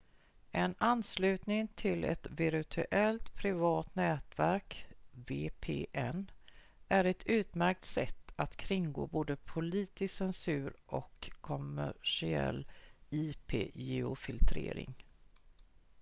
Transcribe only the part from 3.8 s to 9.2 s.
nätverk vpn är ett utmärkt sätt att kringgå